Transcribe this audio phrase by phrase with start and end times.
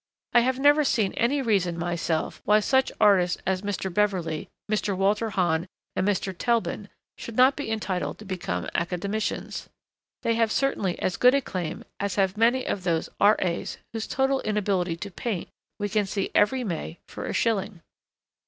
[0.33, 3.93] I have never seen any reason myself why such artists as Mr.
[3.93, 4.97] Beverley, Mr.
[4.97, 6.35] Walter Hann, and Mr.
[6.35, 6.89] Telbin
[7.19, 9.69] should not be entitled to become Academicians.
[10.23, 14.41] They have certainly as good a claim as have many of those R.A.'s whose total
[14.41, 17.81] inability to paint we can see every May for a shilling.